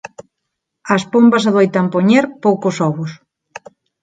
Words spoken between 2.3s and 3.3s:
poucos ovos.